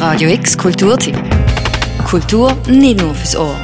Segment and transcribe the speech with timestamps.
[0.00, 1.14] Radio X Kulturtipp.
[2.08, 3.54] Kultur nicht nur fürs Ohr.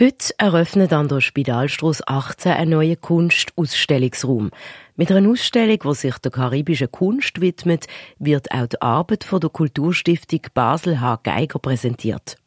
[0.00, 4.50] Heute eröffnet an der Spidalstrasse 18 ein neuer Kunstausstellungsraum.
[4.96, 7.86] Mit einer Ausstellung, die sich der karibischen Kunst widmet,
[8.18, 11.20] wird auch die Arbeit von der Kulturstiftung Basel H.
[11.22, 12.38] Geiger präsentiert.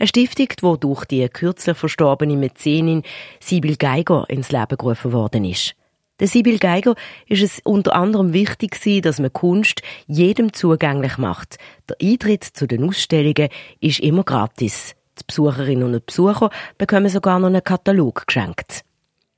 [0.00, 3.04] Eine Stiftung, die durch die kürzlich verstorbene Mäzenin
[3.38, 5.76] Sibyl Geiger ins Leben gerufen worden ist.
[6.20, 6.94] Der Sibyl Geiger
[7.26, 11.56] ist es unter anderem wichtig dass man Kunst jedem zugänglich macht.
[11.88, 13.48] Der Eintritt zu den Ausstellungen
[13.80, 14.94] ist immer gratis.
[15.18, 18.82] Die Besucherinnen und Besucher bekommen sogar noch einen Katalog geschenkt.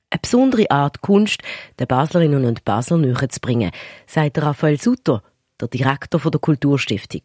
[0.09, 1.41] Eine besondere Art Kunst
[1.79, 3.71] den Baslerinnen und Basler näher zu bringen,
[4.05, 5.23] sagt Raphael Sutter,
[5.59, 7.23] der Direktor der Kulturstiftung.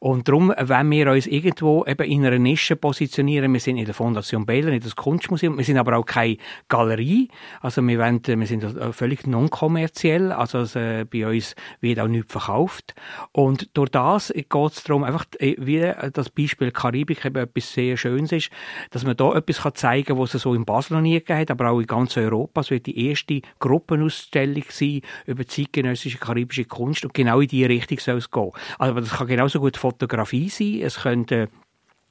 [0.00, 3.94] Und darum, wenn wir uns irgendwo eben in einer Nische positionieren, wir sind in der
[3.94, 6.36] Fondation Baylor, in das Kunstmuseum, wir sind aber auch keine
[6.68, 7.28] Galerie,
[7.60, 12.94] also wir, wollen, wir sind völlig non-kommerziell, also äh, bei uns wird auch nichts verkauft.
[13.32, 17.96] Und durch das geht es darum, einfach äh, wie das Beispiel Karibik eben etwas sehr
[17.96, 18.50] Schönes ist,
[18.90, 21.50] dass man da etwas kann zeigen kann, was es so in Basel noch nie hat,
[21.50, 22.60] aber auch in ganz Europa.
[22.60, 27.98] Es wird die erste Gruppenausstellung sein über zeitgenössische karibische Kunst und genau in diese Richtung
[27.98, 28.50] soll es gehen.
[28.78, 31.48] Also das kann genauso gut gut Fotografie sein, es könnte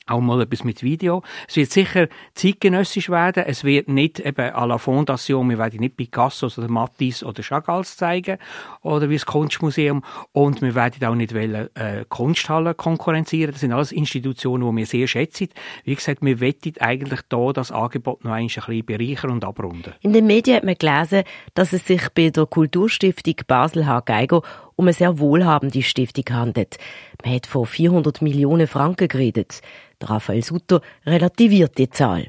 [0.09, 1.21] auch mal etwas mit Video.
[1.49, 3.43] Es wird sicher zeitgenössisch werden.
[3.45, 7.97] Es wird nicht eben à la Fondation, wir werden nicht Picassos oder Matisse oder Chagalls
[7.97, 8.37] zeigen
[8.81, 13.51] oder wie das Kunstmuseum und wir werden auch nicht wollen, äh, Kunsthallen konkurrenzieren.
[13.51, 15.49] Das sind alles Institutionen, die wir sehr schätzen.
[15.83, 19.93] Wie gesagt, wir wettet eigentlich da das Angebot noch ein bisschen bereichern und abrunden.
[19.99, 23.99] In den Medien hat man gelesen, dass es sich bei der Kulturstiftung Basel H.
[24.01, 24.41] Geiger
[24.77, 26.77] um eine sehr wohlhabende Stiftung handelt.
[27.25, 29.61] Man hat von 400 Millionen Franken geredet.
[30.01, 32.27] Raphael Sutter relativiert die Zahl.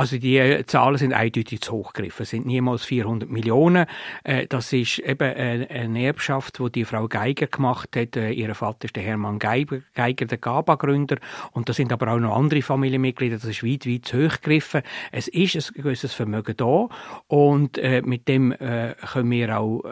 [0.00, 2.22] Also die äh, Zahlen sind eindeutig zu hoch gegriffen.
[2.22, 3.84] Es sind niemals 400 Millionen.
[4.24, 8.16] Äh, das ist eben eine Erbschaft, die die Frau Geiger gemacht hat.
[8.16, 11.18] Äh, ihr Vater ist der Hermann Geiger, der GABA-Gründer.
[11.52, 13.36] Und da sind aber auch noch andere Familienmitglieder.
[13.36, 14.80] Das ist weit, weit zu hoch gegriffen.
[15.12, 16.88] Es ist ein gewisses Vermögen da.
[17.26, 19.84] Und mit dem können wir auch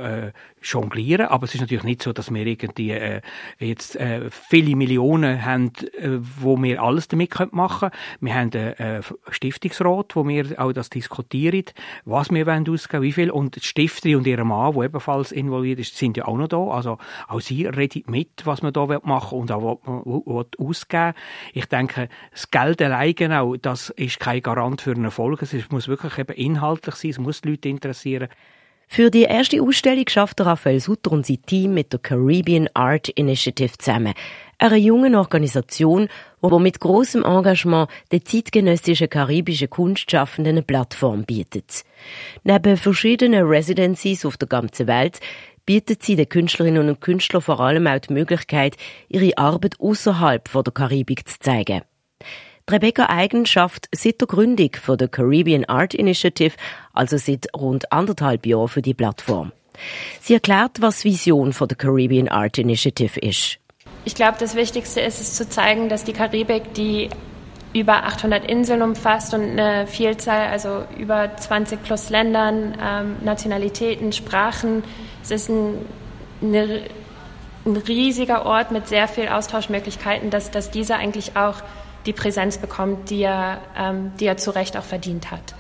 [0.62, 1.26] jonglieren.
[1.26, 2.94] Aber es ist natürlich nicht so, dass wir irgendwie
[3.58, 3.98] jetzt
[4.30, 5.72] viele Millionen haben,
[6.40, 7.92] wo wir alles damit machen können.
[8.20, 11.64] Wir haben einen Stiftungsrat Rat, wo wir auch das diskutieren,
[12.04, 13.30] was wir wollen ausgeben, wie viel.
[13.30, 16.58] Und die Stifterin und ihr Mann, der ebenfalls involviert ist, sind ja auch noch da.
[16.58, 16.98] Also
[17.28, 21.14] auch sie reden mit, was man da machen und auch was ausgeben
[21.52, 25.42] Ich denke, das Geld allein genau, das ist kein Garant für einen Erfolg.
[25.42, 28.28] Es muss wirklich eben inhaltlich sein, es muss die Leute interessieren.
[28.90, 33.76] Für die erste Ausstellung schafft Raphael Sutter und sein Team mit der Caribbean Art Initiative
[33.76, 34.14] zusammen
[34.58, 36.08] einer jungen Organisation,
[36.42, 41.84] die mit großem Engagement den zeitgenössischen karibischen Kunstschaffenden eine Plattform bietet.
[42.44, 45.20] Neben verschiedenen Residencies auf der ganzen Welt
[45.64, 48.76] bietet sie den Künstlerinnen und Künstlern vor allem auch die Möglichkeit,
[49.08, 51.82] ihre Arbeit außerhalb der Karibik zu zeigen.
[52.70, 56.54] Rebecca Eigen schafft seit der Gründung von der Caribbean Art Initiative,
[56.92, 59.52] also seit rund anderthalb Jahren für die Plattform.
[60.20, 63.58] Sie erklärt, was Vision von der Caribbean Art Initiative ist.
[64.04, 67.10] Ich glaube, das Wichtigste ist es zu zeigen, dass die Karibik, die
[67.74, 74.82] über 800 Inseln umfasst und eine Vielzahl, also über 20 plus Ländern, ähm, Nationalitäten, Sprachen,
[75.22, 75.84] es ist ein,
[76.42, 76.82] eine,
[77.66, 81.56] ein riesiger Ort mit sehr viel Austauschmöglichkeiten, dass, dass dieser eigentlich auch
[82.06, 85.54] die Präsenz bekommt, die er, ähm, die er zu Recht auch verdient hat.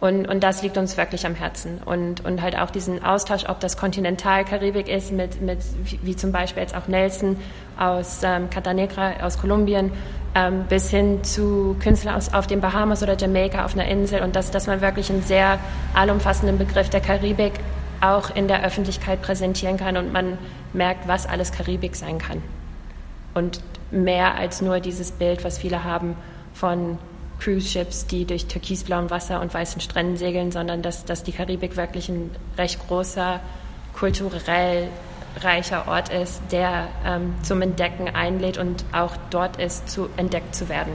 [0.00, 1.78] Und, und das liegt uns wirklich am Herzen.
[1.84, 5.58] Und, und halt auch diesen Austausch, ob das Kontinentalkaribik ist, mit, mit,
[6.02, 7.36] wie zum Beispiel jetzt auch Nelson
[7.78, 9.92] aus ähm, Catanegra, aus Kolumbien,
[10.34, 14.22] ähm, bis hin zu Künstlern aus, auf den Bahamas oder Jamaika auf einer Insel.
[14.22, 15.58] Und dass, dass man wirklich einen sehr
[15.92, 17.52] allumfassenden Begriff der Karibik
[18.00, 20.38] auch in der Öffentlichkeit präsentieren kann und man
[20.72, 22.42] merkt, was alles Karibik sein kann.
[23.34, 26.16] Und mehr als nur dieses Bild, was viele haben
[26.54, 26.98] von
[27.40, 31.76] Cruise Ships, die durch türkisblauem Wasser und weißen Stränden segeln, sondern dass, dass die Karibik
[31.76, 33.40] wirklich ein recht großer,
[33.94, 34.88] kulturell
[35.40, 40.68] reicher Ort ist, der ähm, zum Entdecken einlädt und auch dort ist, zu entdeckt zu
[40.68, 40.92] werden.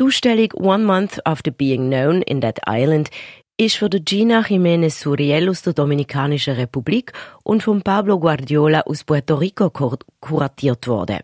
[0.00, 3.10] Die Ausstellung One Month After Being Known in That Island
[3.56, 7.12] ist von der Gina Jiménez Suriel aus der Dominikanischen Republik
[7.42, 9.70] und von Pablo Guardiola aus Puerto Rico
[10.20, 11.18] kuratiert worden.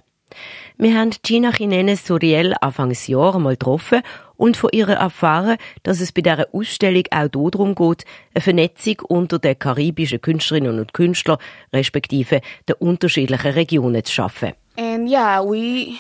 [0.76, 4.02] Wir haben Gina Jiménez Suriel Anfangs Jahr einmal getroffen
[4.36, 8.04] und von ihr erfahren, dass es bei dieser Ausstellung auch darum geht,
[8.34, 11.38] eine Vernetzung unter den karibischen Künstlerinnen und Künstlern,
[11.72, 14.52] respektive den unterschiedlichen Regionen zu schaffen.
[14.76, 15.98] And yeah, we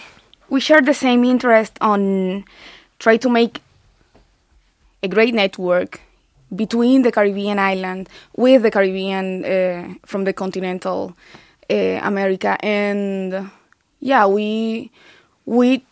[0.48, 2.44] we share the same interest on
[2.98, 3.60] try to make
[5.02, 6.00] a great network
[6.54, 11.14] between the Caribbean island with the Caribbean uh, from the continental
[11.70, 13.50] uh, America, and
[14.00, 14.90] yeah, we
[15.46, 15.84] we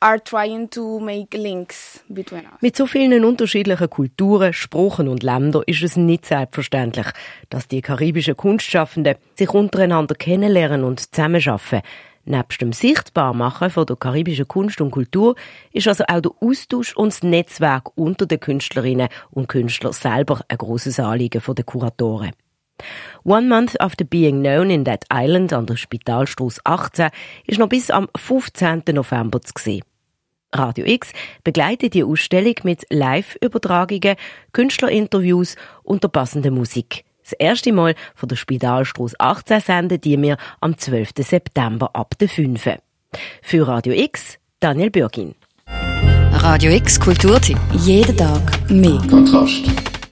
[0.00, 2.60] are trying to make links between us.
[2.60, 7.06] Mit so vielen unterschiedlichen Kulturen, Sprachen und Ländern ist es nicht selbstverständlich,
[7.50, 11.82] dass die karibischen Kunstschaffenden sich untereinander kennenlernen und zusammenarbeiten.
[12.28, 15.36] Nebst dem Sichtbarmachen von der karibischen Kunst und Kultur
[15.72, 20.58] ist also auch der Austausch und das Netzwerk unter den Künstlerinnen und Künstlern selber ein
[20.58, 22.32] grosses Anliegen der Kuratoren.
[23.24, 27.08] One Month After Being Known in That Island an der Spitalstrasse 18
[27.46, 28.82] ist noch bis am 15.
[28.92, 29.82] November zu sehen.
[30.52, 31.12] Radio X
[31.44, 34.16] begleitet die Ausstellung mit Live-Übertragungen,
[34.52, 37.04] Künstlerinterviews und der passenden Musik.
[37.22, 41.10] Das erste Mal von der Spitalstrasse 18 senden die wir am 12.
[41.18, 42.78] September ab der 5.
[43.42, 45.34] Für Radio X, Daniel Bürgin.
[46.30, 47.58] Radio X Kulturtipp.
[47.72, 49.00] Jeden Tag mehr.
[49.10, 49.95] Kontrast.